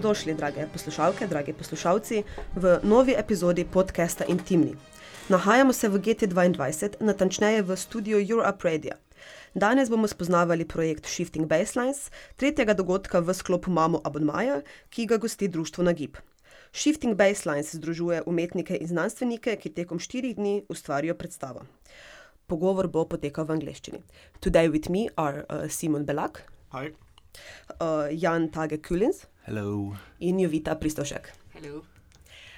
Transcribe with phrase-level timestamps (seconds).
[0.00, 2.22] Dobrodošli, drage poslušalke, dragi poslušalci,
[2.56, 4.72] v novi epizodi podcasta Intimni.
[5.28, 8.96] Nahajamo se v GT2, natančneje v studiu Europe Radio.
[9.54, 15.48] Danes bomo spoznavali projekt Shifting Baselines, tretjega dogodka v sklopu Mamo Abonmaja, ki ga gosti
[15.48, 16.16] Društvo Nagib.
[16.72, 21.68] Shifting Baselines združuje umetnike in znanstvenike, ki tekom štirih dni ustvarijo predstavo.
[22.46, 24.00] Pogovor bo potekal v angleščini.
[24.40, 26.88] Today with me are uh, Simon Belak, Hi.
[27.76, 29.96] uh, Jan Tage Kulins Hello.
[30.20, 31.32] in Jovita Pristošek.
[31.54, 31.82] Hello.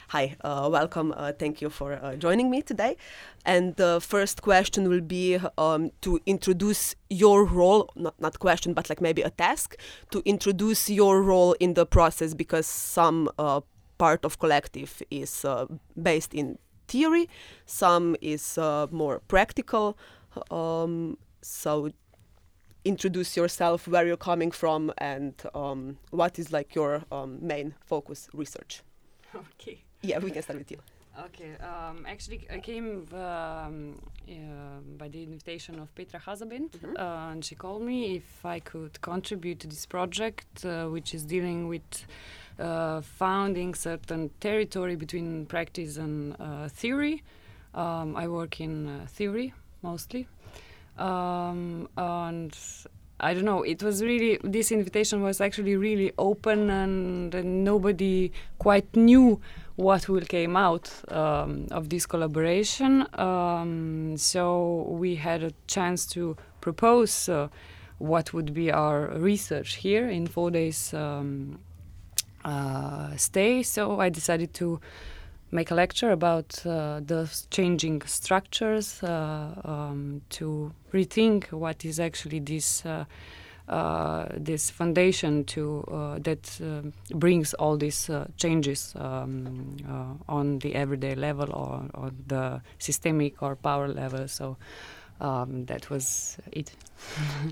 [0.08, 1.14] Hi, uh, welcome.
[1.16, 2.96] Uh, thank you for uh, joining me today.
[3.46, 8.90] And the first question will be um, to introduce your role, not, not question, but
[8.90, 9.76] like maybe a task,
[10.10, 13.62] to introduce your role in the process because some uh,
[13.96, 15.64] part of collective is uh,
[16.02, 17.26] based in theory,
[17.64, 19.96] some is uh, more practical.
[20.50, 21.90] Um, so
[22.84, 28.28] introduce yourself, where you're coming from, and um, what is like your um, main focus
[28.32, 28.82] research.
[29.34, 29.82] Okay.
[30.02, 30.78] Yeah, we can start with you.
[31.26, 31.52] Okay.
[31.60, 36.98] Um, actually, I came um, uh, by the invitation of Petra Hazabent, Mhm.
[36.98, 41.24] uh, and she called me if I could contribute to this project, uh, which is
[41.24, 42.06] dealing with
[42.58, 47.22] uh, founding certain territory between practice and uh, theory.
[47.74, 50.26] Um, I work in uh, theory mostly,
[50.98, 52.56] um, and
[53.20, 53.62] I don't know.
[53.62, 59.40] It was really this invitation was actually really open, and, and nobody quite knew
[59.76, 63.06] what will came out um, of this collaboration.
[63.14, 67.48] Um, so we had a chance to propose uh,
[67.98, 71.60] what would be our research here in four days um,
[72.44, 73.62] uh, stay.
[73.62, 74.80] So I decided to
[75.52, 82.40] make a lecture about uh, the changing structures uh, um, to rethink what is actually
[82.40, 82.84] this.
[82.84, 83.04] Uh,
[83.68, 90.58] uh, this foundation to uh, that um brings all these uh, changes um, uh, on
[90.58, 94.26] the everyday level or on the systemic or power level.
[94.26, 94.56] So
[95.20, 96.72] um, that was it.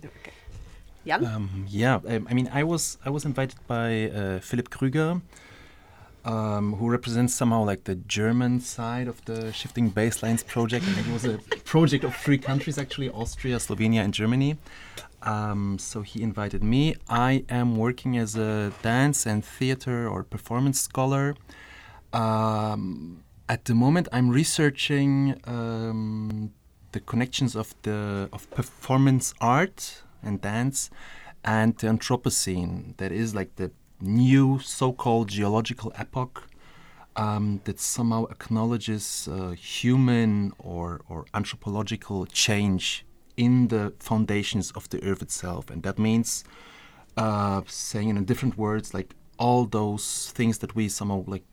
[1.06, 1.24] Jan?
[1.24, 5.20] Um, yeah, um, I mean, I was I was invited by uh, Philipp Krüger,
[6.24, 10.84] um, who represents somehow like the German side of the Shifting Baselines project.
[10.86, 14.56] I think it was a project of three countries actually: Austria, Slovenia, and Germany.
[15.22, 16.96] Um, so he invited me.
[17.08, 21.34] I am working as a dance and theater or performance scholar.
[22.12, 26.52] Um, at the moment, I'm researching um,
[26.92, 30.90] the connections of the of performance art and dance
[31.44, 32.96] and the Anthropocene.
[32.96, 33.70] That is like the
[34.00, 36.48] new so-called geological epoch
[37.16, 43.04] um, that somehow acknowledges uh, human or or anthropological change
[43.36, 46.44] in the foundations of the earth itself, and that means
[47.16, 51.44] uh, saying in different words like all those things that we somehow like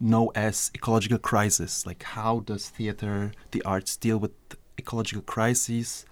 [0.00, 1.86] know as ecological crisis.
[1.86, 4.32] Like how does theater the arts deal with
[4.78, 6.04] ecological crises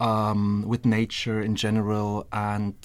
[0.00, 2.76] um, with nature in general and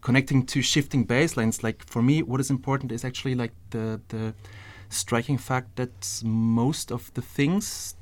[0.00, 4.34] connecting to shifting baselines like for me what is important is actually like the the
[4.88, 7.94] striking fact that most of the things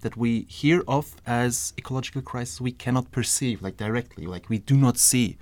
[0.00, 4.26] that we hear of as ecological crisis we cannot perceive like directly.
[4.26, 5.36] Like we do not see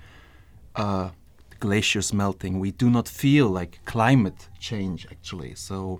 [0.75, 1.09] uh,
[1.59, 2.59] glaciers melting.
[2.59, 5.55] We do not feel like climate change actually.
[5.55, 5.99] So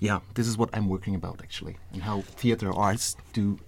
[0.00, 3.58] yeah this is what i'm working about actually and how theater arts do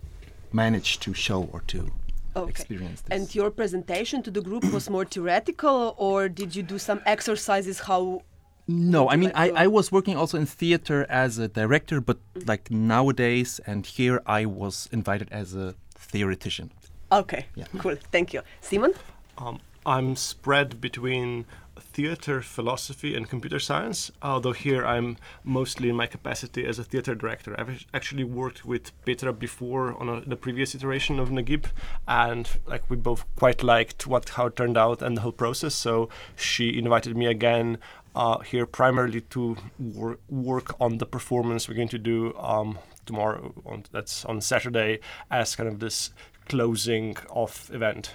[0.52, 1.90] manage to show or to
[2.36, 2.50] Okay.
[2.50, 6.78] experience this And your presentation to the group was more theoretical, or did you do
[6.78, 7.80] some exercises?
[7.80, 8.22] How?
[8.68, 12.18] No, I mean, I, like, I was working also in theater as a director, but
[12.46, 16.72] like nowadays and here I was invited as a theoretician.
[17.12, 17.66] Okay, Yeah.
[17.78, 17.96] cool.
[18.10, 18.92] Thank you, Simon.
[19.38, 21.46] Um, I'm spread between
[21.80, 24.10] theater, philosophy, and computer science.
[24.22, 27.54] Although here I'm mostly in my capacity as a theater director.
[27.58, 31.66] I've actually worked with Petra before on a, the previous iteration of Nagib,
[32.06, 35.74] and like we both quite liked what how it turned out and the whole process.
[35.74, 37.78] So she invited me again
[38.14, 43.52] uh, here primarily to wor- work on the performance we're going to do um, tomorrow.
[43.66, 46.10] On, that's on Saturday as kind of this
[46.48, 48.14] closing off event.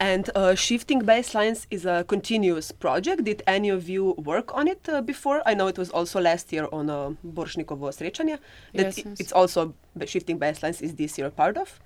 [0.00, 3.24] And uh, shifting baselines is a continuous project.
[3.24, 5.42] Did any of you work on it uh, before?
[5.46, 8.38] I know it was also last year on uh, Boršnikovo srečanje.
[8.74, 9.20] That Yes, i- yes.
[9.20, 9.74] It's also
[10.06, 10.82] shifting baselines.
[10.82, 11.80] Is this year part of?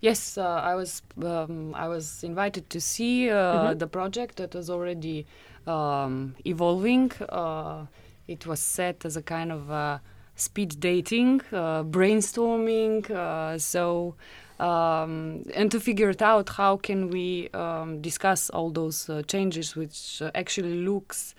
[0.00, 3.36] Yes, uh, I was um, I was invited to see uh,
[3.74, 3.78] Mhm.
[3.78, 5.26] the project that was already
[5.66, 7.10] um, evolving.
[7.28, 7.86] Uh,
[8.28, 9.98] it was set as a kind of uh,
[10.36, 13.10] speed dating, uh, brainstorming.
[13.10, 14.14] Uh, so
[14.60, 19.74] um, and to figure it out how can we um, discuss all those uh, changes
[19.74, 21.34] which uh, actually looks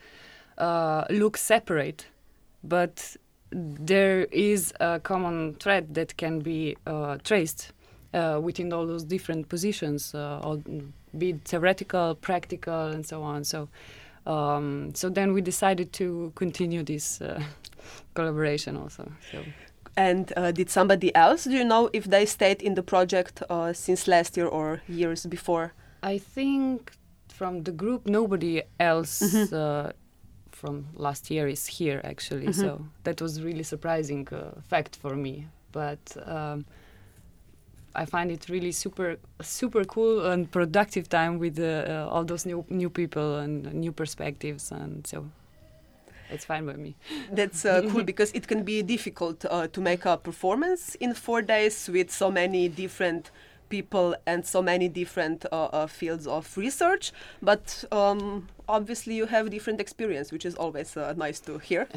[0.57, 2.07] uh, look separate.
[2.63, 3.15] But
[3.51, 7.71] there is a common thread that can be uh, traced
[8.13, 10.57] uh, within all those different positions uh,
[11.18, 13.44] be it theoretical practical and so on.
[13.44, 13.69] So
[14.25, 17.21] um, so then we decided to continue this
[18.15, 19.44] collaboration also so
[19.97, 23.74] and uh, did somebody else, do you know if they stayed in the project uh,
[23.74, 25.74] since last year or years before?
[26.03, 26.92] I think
[27.30, 29.56] from the group, nobody else mm-hmm.
[29.56, 29.92] uh,
[30.51, 32.47] from last year is here actually.
[32.47, 32.62] Mm-hmm.
[32.62, 35.47] So that was really surprising uh, fact for me.
[35.71, 36.65] But um,
[37.95, 42.65] I find it really super, super cool and productive time with uh, all those new
[42.69, 45.25] new people and new perspectives, and so
[46.30, 46.95] it's fine with me.
[47.31, 51.42] That's uh, cool because it can be difficult uh, to make a performance in four
[51.42, 53.31] days with so many different
[53.69, 57.12] people and so many different uh, uh fields of research.
[57.42, 61.88] But um, obviously, you have different experience, which is always uh, nice to hear.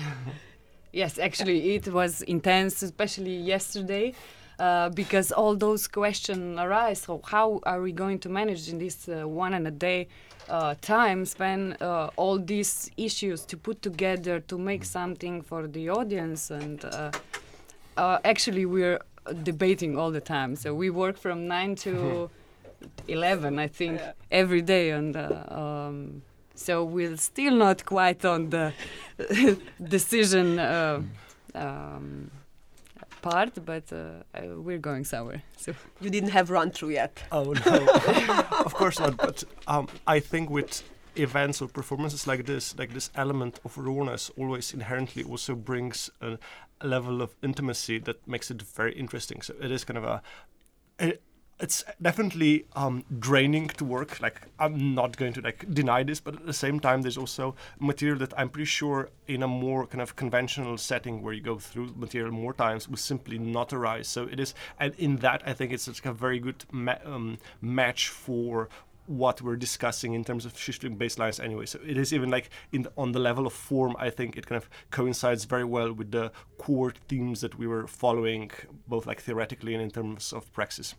[0.92, 4.14] yes, actually, it was intense, especially yesterday.
[4.58, 7.02] Uh, because all those questions arise.
[7.02, 10.08] So how are we going to manage in this uh, one and a day
[10.48, 15.90] uh, time spend uh, all these issues to put together to make something for the
[15.90, 17.10] audience and uh,
[17.96, 19.00] uh actually we're
[19.42, 22.30] debating all the time so we work from 9 to
[23.08, 24.12] 11 i think yeah.
[24.30, 26.22] every day and uh, um,
[26.54, 28.72] so we're still not quite on the
[29.82, 31.02] decision uh,
[31.54, 32.30] um,
[33.30, 34.22] part, but uh,
[34.56, 35.42] we're going somewhere.
[35.56, 37.22] So you didn't have run through yet.
[37.32, 37.86] Oh no,
[38.64, 39.16] of course not.
[39.16, 40.82] But um, I think with
[41.16, 46.38] events or performances like this, like this element of rawness always inherently also brings a,
[46.80, 49.42] a level of intimacy that makes it very interesting.
[49.42, 50.22] So it is kind of a,
[51.00, 51.18] a
[51.60, 54.20] it's definitely um, draining to work.
[54.20, 57.54] Like I'm not going to like deny this, but at the same time, there's also
[57.80, 61.58] material that I'm pretty sure in a more kind of conventional setting where you go
[61.58, 64.08] through material more times will simply not arise.
[64.08, 67.38] So it is, and in that, I think it's like a very good ma- um,
[67.60, 68.68] match for
[69.06, 71.64] what we're discussing in terms of shifting baselines anyway.
[71.64, 74.46] So it is even like in the, on the level of form, I think it
[74.46, 78.50] kind of coincides very well with the core themes that we were following,
[78.86, 80.94] both like theoretically and in terms of praxis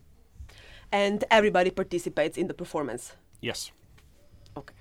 [0.92, 3.16] and everybody participates in the performance.
[3.40, 3.72] Yes.
[4.56, 4.74] Okay.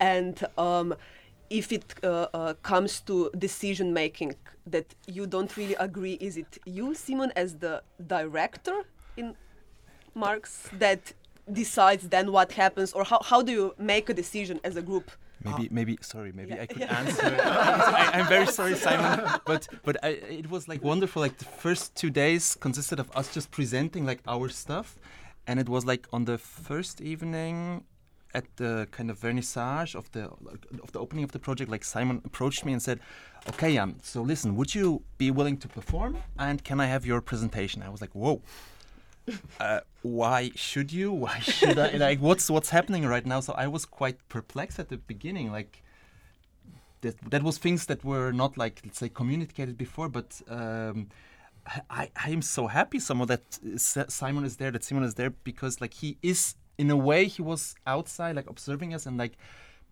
[0.00, 0.94] And um,
[1.50, 4.34] if it uh, uh, comes to decision making
[4.66, 8.82] that you don't really agree, is it you, Simon, as the director
[9.16, 9.34] in
[10.14, 11.12] Marx that
[11.52, 15.10] decides then what happens, or how, how do you make a decision as a group?
[15.44, 15.98] Maybe, maybe.
[16.00, 16.98] Sorry, maybe yeah, I could yeah.
[16.98, 17.36] answer.
[17.44, 21.22] I, am very sorry, Simon, but but I, it was like wonderful.
[21.22, 24.98] Like the first two days consisted of us just presenting like our stuff,
[25.46, 27.84] and it was like on the first evening
[28.34, 30.24] at the kind of vernissage of the
[30.82, 33.00] of the opening of the project like simon approached me and said
[33.48, 36.18] okay um so listen would you be willing to perform?
[36.38, 37.82] And can i have your presentation?
[37.82, 38.42] I was like whoa.
[39.58, 41.10] Uh, why should you?
[41.10, 41.90] Why should i?
[42.08, 43.40] Like what's what's happening right now?
[43.40, 45.82] So i was quite perplexed at the beginning like
[47.00, 51.08] that that was things that were not like let's say communicated before but um,
[51.90, 55.80] I, I am so happy somehow that Simon is there, that Simon is there because
[55.80, 59.32] like he is in a way he was outside like observing us and like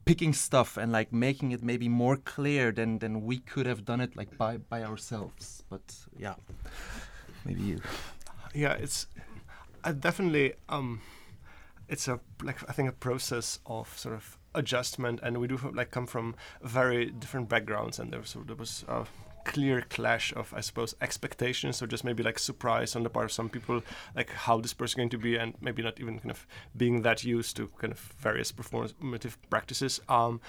[0.05, 4.01] picking stuff and like making it maybe more clear than than we could have done
[4.01, 5.63] it like by by ourselves.
[5.69, 5.83] But
[6.17, 6.35] yeah,
[7.45, 7.81] maybe you.
[8.55, 9.07] Yeah, it's
[9.83, 11.01] I definitely um,
[11.89, 15.91] it's a like I think a process of sort of adjustment, and we do like
[15.91, 18.85] come from very different backgrounds, and there was there was.
[18.87, 19.05] Uh,
[19.45, 23.33] clear clash of, I suppose, expectations or just maybe like surprise on the part of
[23.33, 23.83] some people,
[24.15, 26.47] like how this person is going to be, and maybe not even kind of
[26.77, 30.01] being that used to kind of various performative practices.
[30.09, 30.41] Um,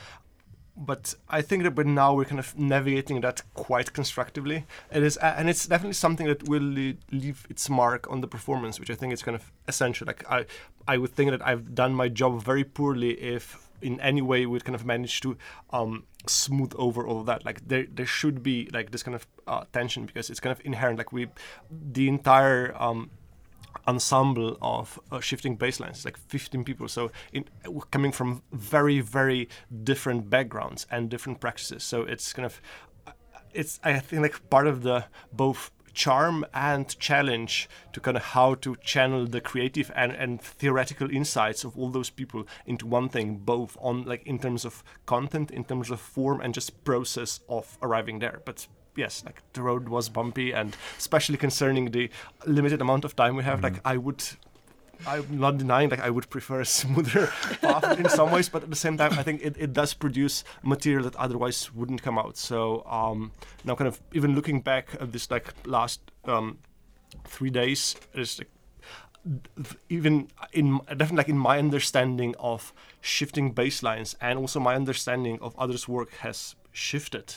[0.78, 4.66] but I think that but now we're kind of navigating that quite constructively.
[4.92, 6.62] It is, and it's definitely something that will
[7.12, 10.06] leave its mark on the performance, which I think is kind of essential.
[10.06, 10.46] Like I,
[10.88, 14.60] I would think that I've done my job very poorly if in any way we
[14.60, 15.38] kind of manage to
[15.72, 17.46] um, smooth over all of that.
[17.46, 20.66] Like there, there should be like this kind of uh, tension because it's kind of
[20.66, 20.98] inherent.
[20.98, 21.28] Like we,
[21.70, 23.10] the entire um,
[23.88, 26.88] ensemble of uh, shifting baselines, like 15 people.
[26.88, 27.46] So in,
[27.92, 29.50] coming from very, very
[29.84, 31.84] different backgrounds and different practices.
[31.84, 32.62] So it's kind of,
[33.08, 33.12] uh,
[33.54, 38.54] it's I think like part of the both charm and challenge to kind of how
[38.56, 43.38] to channel the creative and, and theoretical insights of all those people into one thing,
[43.38, 47.78] both on like in terms of content, in terms of form, and just process of
[47.82, 48.42] arriving there.
[48.46, 52.10] But yes, like the road was bumpy, and especially concerning the
[52.46, 53.76] limited amount of time we have, mm-hmm.
[53.76, 54.24] like I would.
[55.08, 57.28] I'm not denying like I would prefer a smoother
[57.62, 60.44] path in some ways, but at the same time, I think it, it does produce
[60.64, 62.38] material that otherwise wouldn't come out.
[62.38, 63.32] So um,
[63.64, 66.60] now, kind of even looking back at this like last um,
[67.26, 68.50] three days, is like,
[69.90, 75.58] even in definitely like in my understanding of shifting baselines and also my understanding of
[75.58, 77.34] others' work has shifted.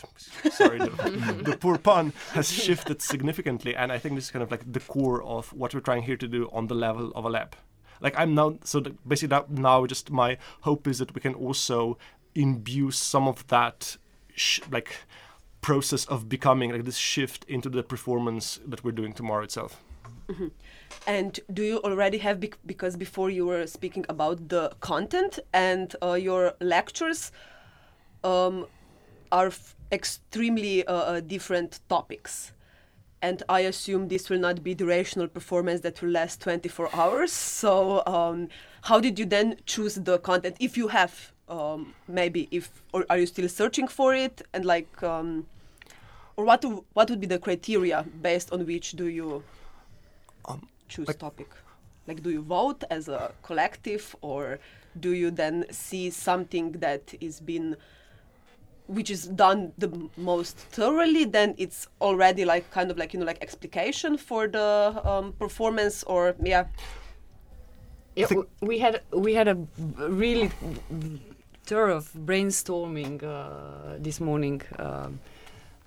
[0.50, 4.50] Sorry, the, the poor pun has shifted significantly, and I think this is kind of
[4.50, 7.30] like the core of what we're trying here to do on the level of a
[7.30, 7.56] lab.
[8.00, 11.98] Like I'm now, so basically that now just my hope is that we can also
[12.34, 13.96] imbue some of that,
[14.34, 14.96] sh- like
[15.60, 19.82] process of becoming like this shift into the performance that we're doing tomorrow itself.
[21.06, 25.96] And do you already have bec- because before you were speaking about the content and
[26.02, 27.32] uh, your lectures
[28.22, 28.66] um,
[29.32, 32.52] are f- extremely uh, uh, different topics.
[33.20, 37.32] And I assume this will not be durational performance that will last 24 hours.
[37.32, 38.48] So, um,
[38.82, 40.56] how did you then choose the content?
[40.60, 44.42] If you have, um, maybe, if or are you still searching for it?
[44.52, 45.46] And like, um,
[46.36, 49.42] or what what would be the criteria based on which do you
[50.88, 51.48] choose like- topic?
[52.06, 54.60] Like, do you vote as a collective, or
[54.98, 57.76] do you then see something that is been
[58.88, 63.26] which is done the most thoroughly then it's already like kind of like you know
[63.26, 66.64] like explication for the um, performance or yeah.
[68.16, 68.26] Yeah,
[68.60, 69.56] we had we had a
[69.96, 70.50] really
[71.64, 75.20] thorough brainstorming uh, this morning um,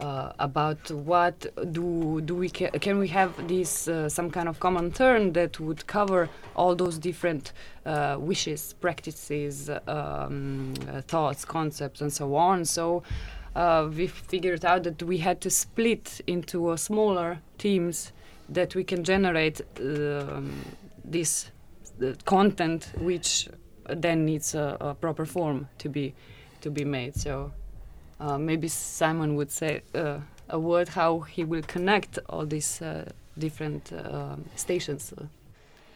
[0.01, 4.59] uh, about what do do we ca- can we have this uh, some kind of
[4.59, 7.53] common term that would cover all those different
[7.85, 10.73] uh, wishes, practices, um,
[11.07, 12.65] thoughts, concepts, and so on.
[12.65, 13.03] So.
[13.53, 18.13] Uh, we figured out that we had to split into uh, smaller teams
[18.47, 20.53] that we can generate um,
[21.03, 21.51] this
[22.23, 23.49] content which
[23.89, 26.13] then needs a, a proper form to be
[26.61, 27.51] to be made so
[28.21, 33.03] uh, maybe simon would say uh, a word how he will connect all these uh,
[33.37, 35.13] different uh, stations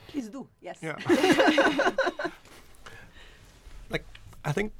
[0.07, 0.95] please do yes Yeah.
[3.89, 4.05] like,
[4.43, 4.71] I think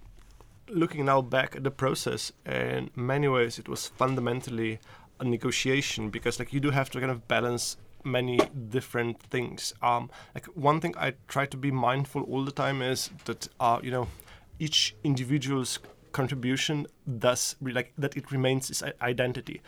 [0.70, 4.80] looking now back at the process, in many ways, it was fundamentally
[5.20, 9.74] a negotiation because, like, you do have to kind of balance many different things.
[9.82, 13.80] Um, like one thing I try to be mindful all the time is that, uh,
[13.82, 14.08] you know,
[14.60, 15.80] each individual's
[16.16, 16.88] contribution
[17.26, 19.62] does like that it remains its identity.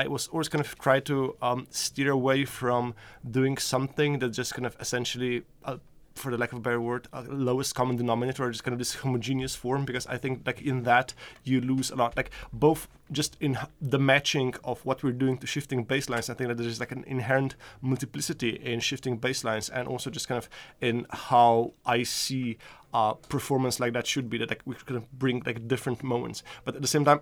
[0.00, 2.94] I was always kind of try to um, steer away from
[3.38, 5.34] doing something that just kind of essentially
[5.64, 5.78] uh,
[6.14, 8.78] for the lack of a better word, uh, lowest common denominator, or just kind of
[8.78, 12.16] this homogeneous form, because I think like in that you lose a lot.
[12.16, 16.48] Like both just in the matching of what we're doing to shifting baselines, I think
[16.48, 20.48] that there's like an inherent multiplicity in shifting baselines, and also just kind of
[20.80, 22.58] in how I see
[22.92, 24.38] uh, performance like that should be.
[24.38, 27.20] That like we kind of bring like different moments, but at the same time,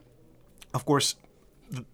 [0.75, 1.17] of course,
[1.71, 1.85] the,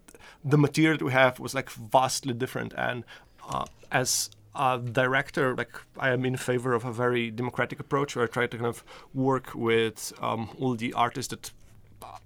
[0.43, 3.05] the material that we have was like vastly different, and
[3.47, 8.25] uh, as a director, like I am in favor of a very democratic approach where
[8.25, 11.51] I try to kind of work with um, all the artists that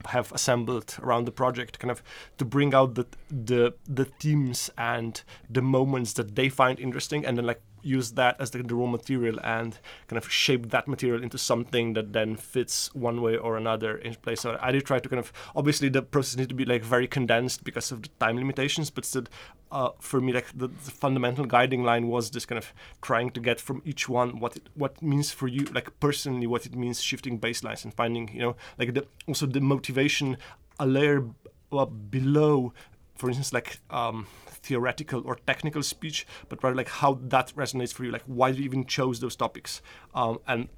[0.07, 2.03] have assembled around the project, kind of
[2.37, 7.37] to bring out the the the themes and the moments that they find interesting, and
[7.37, 11.21] then like use that as the, the raw material and kind of shape that material
[11.21, 14.41] into something that then fits one way or another in place.
[14.41, 17.07] So I did try to kind of obviously the process needs to be like very
[17.07, 19.25] condensed because of the time limitations, but still
[19.73, 22.71] uh, for me like the, the fundamental guiding line was just kind of
[23.01, 26.65] trying to get from each one what it what means for you like personally what
[26.65, 30.37] it means shifting baselines and finding you know like the also the motivation
[30.79, 31.33] a layer b-
[31.71, 32.71] uh, below
[33.15, 34.27] for instance like um,
[34.63, 38.63] theoretical or technical speech but rather like how that resonates for you like why you
[38.63, 39.81] even chose those topics?
[40.15, 40.69] Um, and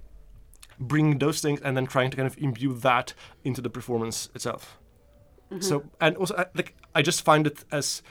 [0.80, 3.14] bring those things and then trying to kind of imbue that
[3.44, 4.78] into the performance itself.
[5.62, 8.02] So and also I, like i just find it as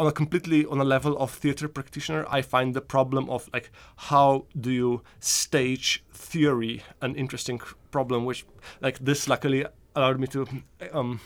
[0.00, 3.70] on a completely on a level of theater practitioner i find the problem of like
[3.96, 8.46] how do you stage theory an interesting problem which
[8.80, 10.46] like this luckily allowed me to
[10.92, 11.20] um,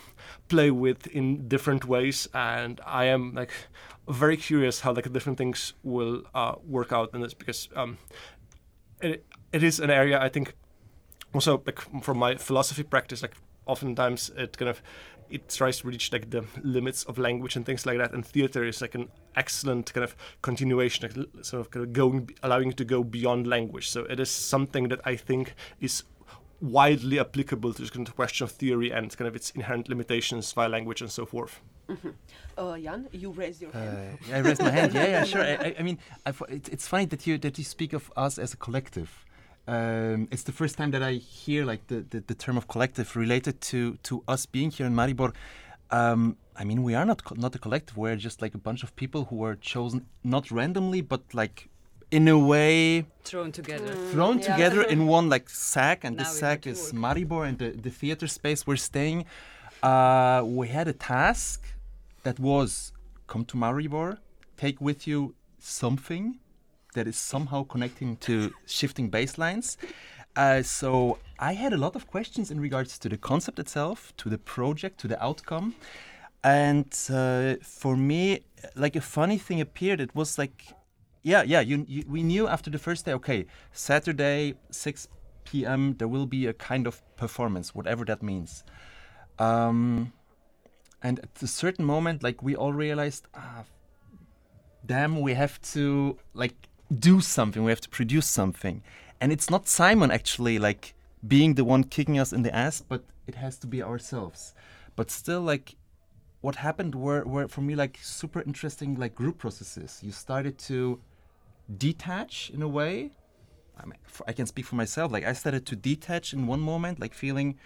[0.49, 3.53] play with in different ways and i am like
[4.09, 7.99] very curious how like different things will uh, work out in this because um,
[9.01, 10.55] it, it is an area i think
[11.35, 14.81] also like from my philosophy practice like oftentimes it kind of
[15.29, 18.65] it tries to reach like the limits of language and things like that and theater
[18.65, 22.85] is like an excellent kind of continuation sort of, kind of going allowing you to
[22.85, 23.91] go beyond language.
[23.91, 26.05] So it is something that i think is
[26.61, 30.53] widely applicable to this kind of question of theory and kind of its inherent limitations
[30.53, 31.61] via language and so forth.
[32.59, 33.97] Uh, Jan, you raised your hand.
[33.97, 34.95] Uh, yeah, I raised my hand.
[34.95, 35.43] Yeah, yeah, sure.
[35.43, 38.39] I, I, I mean, I, it, it's funny that you that you speak of us
[38.39, 39.25] as a collective.
[39.69, 43.15] Um, it's the first time that I hear like the, the, the term of collective
[43.17, 45.33] related to to us being here in Maribor.
[45.91, 47.97] Um, I mean, we are not co- not a collective.
[47.97, 51.69] We're just like a bunch of people who were chosen not randomly, but like
[52.11, 53.93] in a way Thrown together.
[54.13, 54.53] thrown yeah.
[54.53, 57.03] together in one like sack, and Now this sack is work.
[57.03, 59.25] Maribor and the, the theater space we're staying.
[59.83, 61.67] Uh, we had a task
[62.23, 62.93] that was
[63.27, 64.19] come to Maribor,
[64.57, 66.39] take with you something
[66.95, 69.77] that is somehow connecting to shifting baselines.
[70.37, 74.29] Uh, so I had a lot of questions in regards to the concept itself, to
[74.29, 75.75] the project, to the outcome.
[76.45, 78.41] And uh, for me,
[78.77, 80.01] like a funny thing appeared.
[80.01, 80.75] It was like,
[81.27, 85.09] yeah, yeah, you, you, we knew after the first day, okay, Saturday, 6
[85.45, 88.63] p.m., there will be a kind of performance, whatever that means.
[89.41, 90.13] Um,
[91.03, 93.65] and at a certain moment, like we all realized, ah,
[94.87, 97.65] damn, we have to like do something.
[97.65, 98.85] We have to produce something,
[99.21, 100.95] and it's not Simon actually like
[101.27, 104.55] being the one kicking us in the ass, but it has to be ourselves.
[104.95, 105.75] But still, like
[106.41, 109.99] what happened were, were for me like super interesting like group processes.
[110.05, 111.01] You started to
[111.75, 113.13] detach in a way.
[113.79, 115.13] I, mean, I can speak for myself.
[115.13, 117.59] Like I started to detach in one moment, like feeling,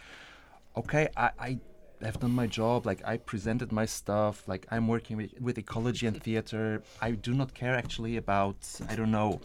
[0.76, 1.58] okay, I, I
[2.02, 2.86] have done my job.
[2.86, 4.46] Like I presented my stuff.
[4.48, 6.82] Like I'm working with, with ecology and theater.
[7.00, 8.56] I do not care actually about
[8.88, 9.40] I don't know,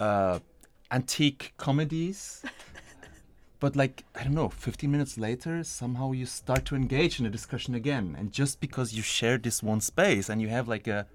[0.00, 0.40] uh,
[0.90, 2.42] antique comedies.
[3.58, 7.30] But like I don't know, 15 minutes later, somehow you start to engage in a
[7.30, 11.06] discussion again, and just because you share this one space and you have like a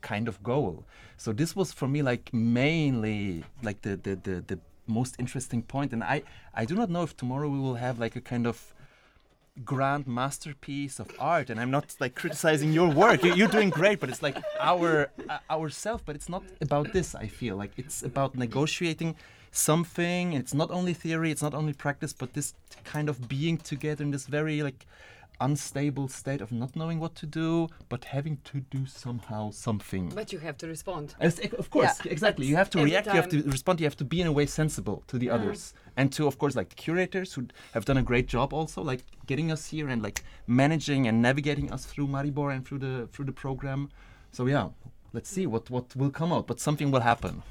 [0.00, 0.84] kind of goal.
[1.16, 5.92] So this was for me like mainly like the the, the, the most interesting point.
[5.92, 6.22] and I
[6.54, 8.74] I do not know if tomorrow we will have like a kind of
[9.64, 11.50] grand masterpiece of art.
[11.50, 13.22] And i'm not like criticizing your work.
[13.24, 16.02] You- you're doing great but it's like our uh, ourself.
[16.06, 17.56] But it's not about this i feel.
[17.56, 19.16] Like it's about negotiating
[19.50, 20.32] something.
[20.40, 24.10] It's not only theory it's not only practice but this kind of being together in
[24.12, 24.86] this very like
[25.40, 30.32] unstable state of not knowing what to do but having to do somehow something But
[30.32, 31.14] you have to respond.
[31.20, 32.46] as, of course, Yeah, exactly.
[32.46, 33.06] You have to every react.
[33.06, 33.80] You have to respond.
[33.80, 36.54] You have to be in a way sensible to the others, and to, of course,
[36.56, 40.02] like the curators who have done a great job also, like getting us here and
[40.02, 43.90] like managing and navigating us through Maribor and through the through the program.
[44.32, 44.68] So yeah,
[45.12, 47.42] let's see what what will come out, but something will happen.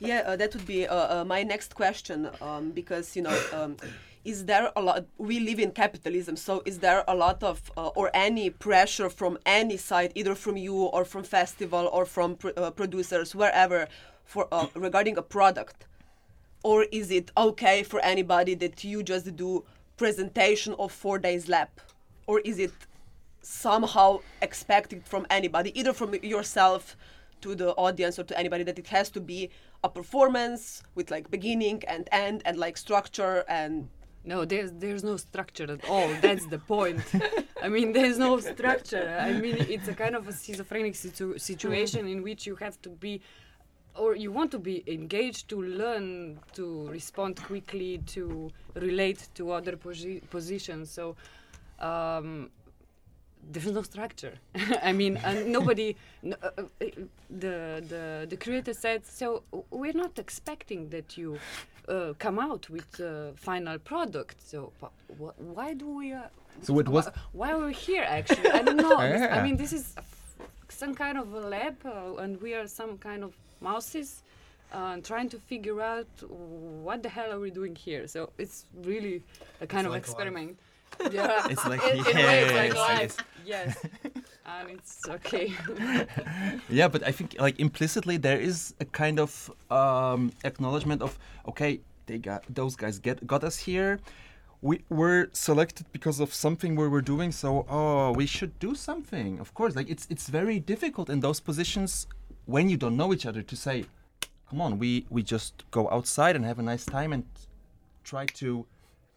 [0.00, 3.76] Yeah, uh, that would be uh, uh, my next question um, because you know, um,
[4.24, 5.06] is there a lot?
[5.18, 9.38] We live in capitalism, so is there a lot of uh, or any pressure from
[9.46, 13.88] any side, either from you or from festival or from pr- uh, producers, wherever,
[14.24, 15.86] for uh, regarding a product,
[16.62, 19.64] or is it okay for anybody that you just do
[19.96, 21.80] presentation of four days lap
[22.26, 22.72] or is it
[23.42, 26.96] somehow expected from anybody, either from yourself
[27.40, 29.50] to the audience or to anybody, that it has to be
[29.82, 33.88] a performance with like beginning and end and like structure and
[34.30, 36.08] No, there's there's no structure at all.
[36.26, 37.00] That's the point.
[37.64, 39.06] I mean, there's no structure.
[39.28, 42.90] I mean, it's a kind of a schizophrenic situ- situation in which you have to
[43.04, 43.12] be,
[44.02, 46.64] or you want to be engaged to learn to
[46.98, 48.22] respond quickly, to
[48.86, 50.84] relate to other posi- positions.
[50.98, 51.04] So.
[51.90, 52.50] Um,
[53.52, 54.34] there's no structure.
[54.82, 55.96] I mean, and nobody.
[56.22, 56.86] uh, uh, uh,
[57.42, 57.56] the
[57.92, 59.42] the the creator said so.
[59.70, 61.38] We're not expecting that you
[61.90, 64.36] uh, come out with a final product.
[64.50, 66.12] So wh- wh- why do we?
[66.12, 66.28] Uh,
[66.62, 68.04] So it was- wh- why are we here?
[68.18, 68.96] Actually, I don't know.
[69.12, 69.94] This- I mean, this is
[70.68, 74.22] some kind of a lab, uh, and we are some kind of mouses.
[74.72, 76.06] Uh, trying to figure out
[76.86, 78.06] what the hell are we doing here?
[78.06, 79.16] So it's really
[79.60, 80.06] a kind of like
[80.54, 80.56] life.
[81.10, 83.16] Yeah, It's like in, in a way, it's like yes.
[83.46, 83.84] Yes,
[84.46, 85.52] and it's okay.
[86.68, 91.80] yeah but i think like implicitly there is a kind of um, acknowledgement of okay
[92.06, 94.00] they got those guys get got us here.
[94.62, 99.38] We were selected because of something we were doing so oh we should do something.
[99.40, 102.06] Of course like it's it's very difficult in those positions
[102.46, 103.76] when you don't know each other to say
[104.48, 107.24] come on we we just go outside and have a nice time and
[108.04, 108.66] try to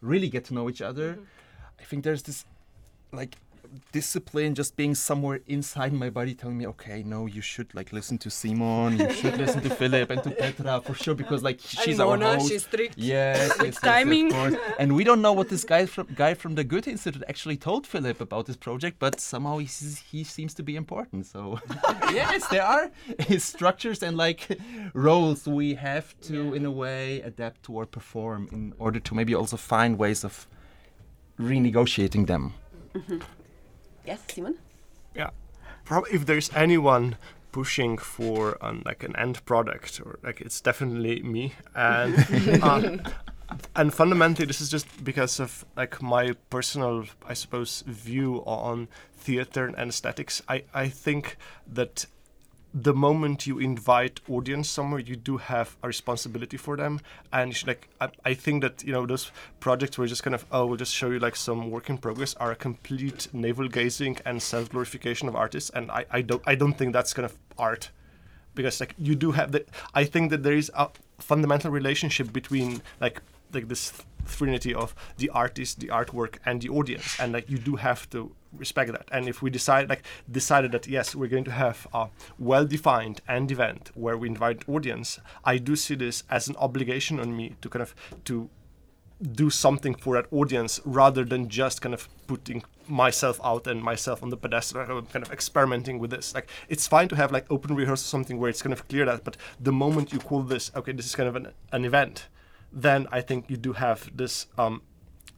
[0.00, 1.18] really get to know each other
[1.80, 2.44] i think there's this
[3.12, 3.36] like
[3.92, 8.18] discipline just being somewhere inside my body telling me, okay, no, you should like listen
[8.18, 11.98] to Simon, you should listen to Philip and to Petra for sure because like she's
[11.98, 12.48] and our Mona, host.
[12.50, 12.96] she's strict.
[12.96, 14.30] Yes, yes, yes, timing.
[14.30, 14.54] course.
[14.78, 17.86] And we don't know what this guy from guy from the Goethe Institute actually told
[17.86, 19.66] Philip about this project, but somehow he,
[20.10, 21.26] he seems to be important.
[21.26, 21.58] So
[22.10, 22.90] yes, there are
[23.38, 24.58] structures and like
[24.92, 29.34] roles we have to, in a way, adapt to or perform in order to maybe
[29.34, 30.46] also find ways of
[31.38, 32.54] renegotiating them.
[34.06, 34.56] Yes, Simon.
[35.14, 35.30] Yeah,
[35.84, 37.16] probably if there's anyone
[37.52, 42.14] pushing for an, like an end product, or like it's definitely me, and
[42.62, 42.98] uh,
[43.76, 49.66] and fundamentally this is just because of like my personal, I suppose, view on theater
[49.66, 50.42] and aesthetics.
[50.48, 52.06] I I think that
[52.74, 57.00] the moment you invite audience somewhere, you do have a responsibility for them,
[57.32, 57.88] and like.
[58.00, 60.92] I, I think that you know those projects where just kind of oh we'll just
[60.92, 65.28] show you like some work in progress are a complete navel gazing and self glorification
[65.28, 67.90] of artists, and I, I don't I don't think that's kind of art,
[68.54, 69.64] because like you do have the.
[69.94, 73.92] I think that there is a fundamental relationship between like like this
[74.24, 78.34] trinity of the artist, the artwork, and the audience, and like you do have to
[78.56, 79.08] respect that.
[79.10, 82.08] And if we decide like decided that yes, we're going to have a
[82.38, 87.36] well-defined end event where we invite audience, I do see this as an obligation on
[87.36, 87.94] me to kind of
[88.26, 88.48] to
[89.22, 94.22] do something for that audience rather than just kind of putting myself out and myself
[94.22, 97.46] on the pedestal and kind of experimenting with this like it's fine to have like
[97.50, 100.70] open rehearsal something where it's kind of clear that but the moment you call this
[100.76, 102.26] okay this is kind of an, an event
[102.74, 104.82] then i think you do have this um,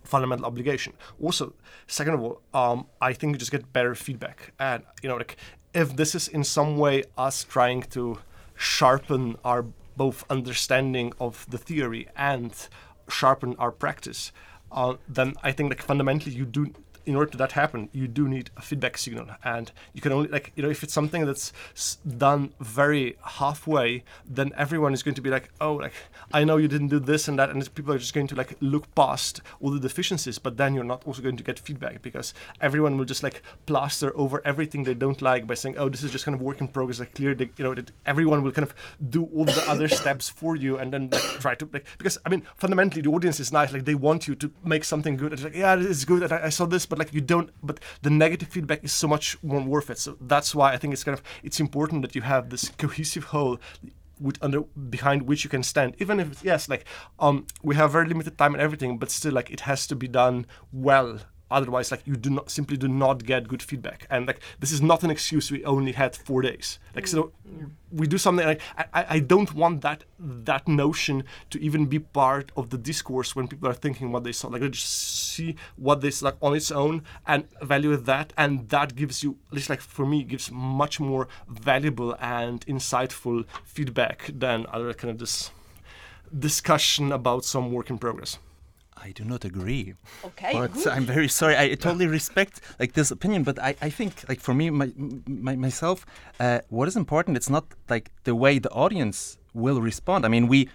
[0.05, 0.93] fundamental obligation.
[1.21, 1.53] Also
[1.87, 4.53] second of all um, i think you just get better feedback.
[4.59, 5.37] And you know like
[5.75, 8.19] if this is in some way us trying to
[8.57, 12.69] sharpen our both understanding of the theory and
[13.09, 14.33] sharpen our practice,
[14.73, 16.73] uh, then I think like fundamentally you do
[17.07, 20.29] in order to that happen, you do need a feedback signal, and you can only
[20.29, 21.53] like you know if it's something that's
[22.19, 25.93] done very halfway, then everyone is going to be like, oh, like
[26.33, 28.57] I know you didn't do this and that, and people are just going to like
[28.61, 32.35] look past all the deficiencies, but then you're not also going to get feedback because
[32.61, 36.11] everyone will just like plaster over everything they don't like by saying, oh, this is
[36.11, 38.67] just kind of work in progress, like clear, the, you know, that everyone will kind
[38.67, 38.75] of
[39.11, 42.29] do all the other steps for you, and then like try to like because I
[42.29, 45.33] mean fundamentally the audience is nice, like they want you to make something good.
[45.33, 47.51] It's like yeah, it's good, and I, I saw this, but like you don't.
[47.63, 49.99] But the negative feedback is so much more worth it.
[49.99, 53.25] So that's why I think it's kind of it's important that you have this cohesive
[53.25, 53.59] whole
[54.19, 56.87] with under behind which you can stand even if yes like
[57.19, 60.09] um we have very limited time and everything but still like it has to be
[60.09, 64.07] done well otherwise like you do not simply do not get good feedback.
[64.11, 66.79] And like this is not an excuse we only had four days.
[66.95, 71.25] Like so mm, we do something like I, I I don't want that that notion
[71.51, 74.49] to even be part of the discourse when people are thinking what they saw.
[74.49, 78.69] Like they just see what they saw like on its own and evaluate that and
[78.71, 84.31] that gives you at least like for me gives much more valuable and insightful feedback
[84.33, 85.51] than other kind of this
[86.37, 88.39] discussion about some work in progress
[88.97, 89.95] I do not agree.
[90.25, 90.89] Okay, but good.
[90.89, 91.57] I'm very sorry.
[91.57, 94.93] I totally respect like this opinion, but I, I think like for me my,
[95.27, 96.07] my myself,
[96.41, 97.37] uh, what is important?
[97.37, 100.25] It's not like the way the audience will respond.
[100.25, 100.69] I mean, we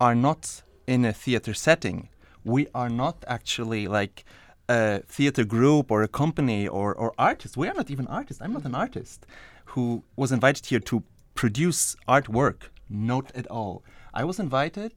[0.00, 2.08] are not in a theater setting.
[2.44, 4.24] We are not actually like
[4.68, 7.56] a theater group or a company or or artists.
[7.56, 8.40] We are not even artists.
[8.42, 9.26] I'm not an artist
[9.66, 11.02] who was invited here to
[11.34, 12.70] produce artwork.
[12.88, 13.82] Not at all.
[14.14, 14.92] I was invited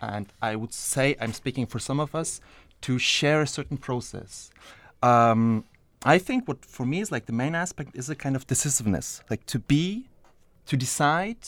[0.00, 2.40] and I would say I'm speaking for some of us
[2.82, 4.50] to share a certain process.
[5.02, 5.64] Um,
[6.04, 9.22] I think what for me is like the main aspect is a kind of decisiveness,
[9.30, 10.08] like to be,
[10.66, 11.38] to decide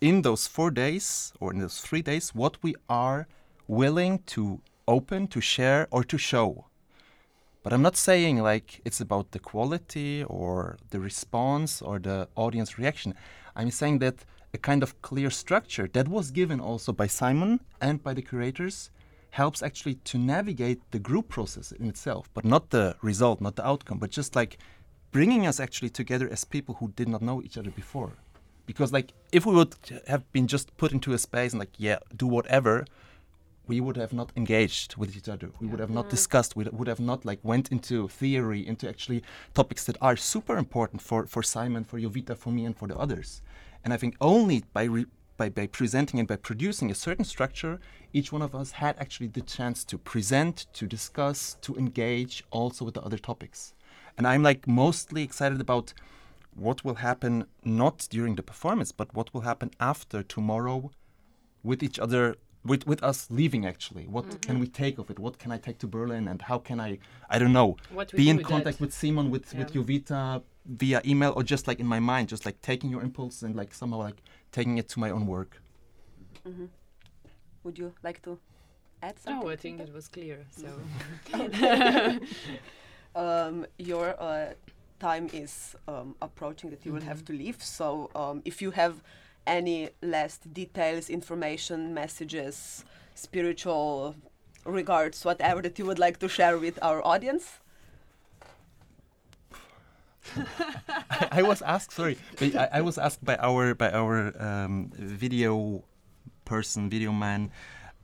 [0.00, 3.26] in those four days or in those three days what we are
[3.66, 6.66] willing to open, to share, or to show.
[7.62, 12.78] But I'm not saying like it's about the quality or the response or the audience
[12.78, 13.14] reaction.
[13.56, 18.02] I'm saying that a kind of clear structure that was given also by Simon and
[18.02, 18.90] by the curators
[19.30, 23.66] helps actually to navigate the group process in itself, but not the result, not the
[23.66, 24.58] outcome, but just like
[25.10, 28.12] bringing us actually together as people who did not know each other before.
[28.64, 29.74] Because like if we would
[30.06, 32.86] have been just put into a space and like yeah, do whatever,
[33.66, 35.50] we would have not engaged with each other.
[35.60, 36.56] We would have not discussed.
[36.56, 39.22] We would have not like went into theory, into actually
[39.54, 42.96] topics that are super important for for Simon, for Jovita, for me, and for the
[42.96, 43.42] others.
[43.82, 47.80] And I think only by re- by, by presenting and by producing a certain structure,
[48.12, 52.84] each one of us had actually the chance to present, to discuss, to engage also
[52.84, 53.74] with the other topics.
[54.16, 55.92] And I'm like mostly excited about
[56.54, 60.92] what will happen not during the performance, but what will happen after tomorrow
[61.64, 65.38] with each other with with us leaving actually what can we take of it what
[65.38, 66.98] can i take to berlin and how can i
[67.28, 68.84] i don't know What we be in contact that.
[68.84, 69.82] with simon with with Yeah.
[69.82, 70.42] jovita
[70.80, 73.74] via email or just like in my mind just like taking your impulse and like
[73.74, 74.18] somehow like
[74.50, 75.60] taking it to my own work
[77.64, 78.38] Would you like to
[79.02, 79.46] add something?
[79.46, 80.36] No, I think it was clear.
[80.50, 80.68] So
[83.16, 84.52] um, your uh,
[84.98, 87.62] time is um, approaching that you will have to leave.
[87.62, 89.02] So um, if you have
[89.46, 94.16] any last details, information, messages, spiritual
[94.64, 97.60] regards, whatever that you would like to share with our audience.
[101.10, 105.84] I, I was asked sorry I, I was asked by our by our um, video
[106.46, 107.50] person video man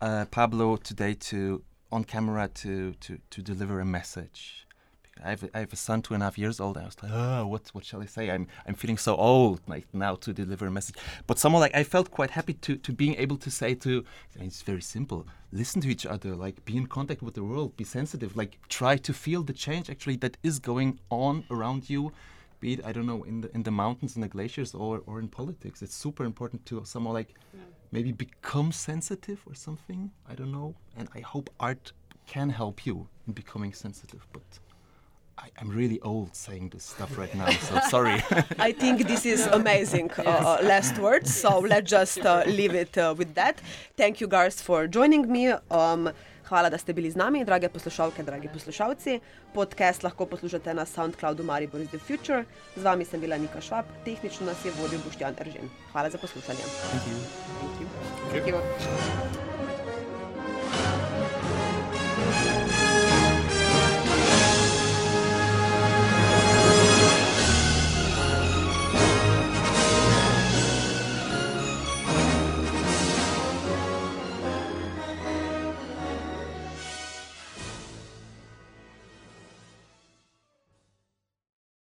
[0.02, 4.66] uh, pablo today to on camera to to to deliver a message
[5.24, 6.76] I have, a, I have a son two and a half years old.
[6.76, 8.30] I was like, oh, what what shall I say?
[8.30, 10.96] I'm I'm feeling so old like now to deliver a message.
[11.26, 14.04] But somehow like I felt quite happy to to being able to say to
[14.38, 15.26] it's very simple.
[15.52, 18.96] Listen to each other, like be in contact with the world, be sensitive, like try
[18.96, 22.12] to feel the change actually that is going on around you.
[22.60, 25.18] Be it I don't know in the in the mountains in the glaciers or or
[25.18, 25.82] in politics.
[25.82, 27.34] It's super important to somehow like
[27.92, 30.10] maybe become sensitive or something.
[30.28, 30.74] I don't know.
[30.96, 31.92] And I hope art
[32.26, 34.42] can help you in becoming sensitive, but.
[35.56, 38.22] I, I'm really old saying this stuff right now, so sorry.
[38.58, 41.34] I think this is amazing uh, uh, last words.
[41.34, 43.60] So let's just uh, leave it uh, with that.
[43.96, 45.48] Thank you guys for joining me.
[45.70, 46.10] Um,
[46.50, 49.20] Hvala, da ste bili z nami, drage poslušalke, dragi poslušalci.
[49.54, 52.44] Podcast lahko poslušate na SoundCloudu Maribor is the Future.
[52.76, 55.70] Z vami sem bila Nika Švab, tehnično nas je vodil Boštjan Eržen.
[55.92, 56.58] Hvala za poslušanje.
[56.58, 57.22] Thank you.
[57.60, 57.86] Thank you.
[58.32, 59.49] Thank you.